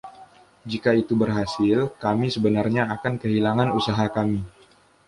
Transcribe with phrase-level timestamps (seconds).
[0.71, 4.41] Jika itu berhasil, kami sebenarnya akan kehilangan usaha kami.